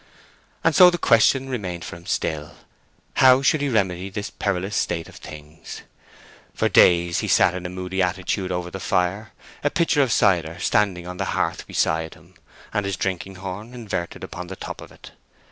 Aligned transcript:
And 0.63 0.73
so 0.75 0.89
the 0.89 0.97
question 0.97 1.47
remained 1.47 1.85
for 1.85 1.95
him 1.95 2.07
still: 2.07 2.55
how 3.17 3.43
should 3.43 3.61
he 3.61 3.69
remedy 3.69 4.09
this 4.09 4.31
perilous 4.31 4.75
state 4.75 5.07
of 5.07 5.17
things? 5.17 5.83
For 6.55 6.67
days 6.69 7.19
he 7.19 7.27
sat 7.27 7.53
in 7.53 7.67
a 7.67 7.69
moody 7.69 8.01
attitude 8.01 8.51
over 8.51 8.71
the 8.71 8.79
fire, 8.79 9.31
a 9.63 9.69
pitcher 9.69 10.01
of 10.01 10.11
cider 10.11 10.57
standing 10.57 11.05
on 11.05 11.17
the 11.17 11.37
hearth 11.37 11.67
beside 11.67 12.15
him, 12.15 12.33
and 12.73 12.87
his 12.87 12.97
drinking 12.97 13.35
horn 13.35 13.75
inverted 13.75 14.23
upon 14.23 14.47
the 14.47 14.55
top 14.55 14.81
of 14.81 14.91
it. 14.91 15.11